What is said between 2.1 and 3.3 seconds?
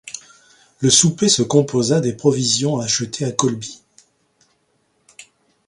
provisions achetées